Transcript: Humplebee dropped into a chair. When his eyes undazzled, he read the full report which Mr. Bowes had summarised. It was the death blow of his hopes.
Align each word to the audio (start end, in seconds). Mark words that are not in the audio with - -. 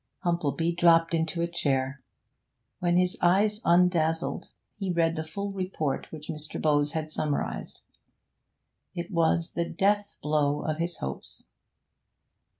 Humplebee 0.23 0.75
dropped 0.77 1.13
into 1.13 1.41
a 1.43 1.47
chair. 1.47 2.01
When 2.79 2.97
his 2.97 3.19
eyes 3.21 3.59
undazzled, 3.63 4.51
he 4.79 4.91
read 4.91 5.15
the 5.15 5.23
full 5.23 5.51
report 5.51 6.11
which 6.11 6.27
Mr. 6.27 6.59
Bowes 6.59 6.93
had 6.93 7.11
summarised. 7.11 7.79
It 8.95 9.11
was 9.11 9.51
the 9.51 9.69
death 9.69 10.15
blow 10.19 10.63
of 10.63 10.79
his 10.79 10.97
hopes. 10.97 11.43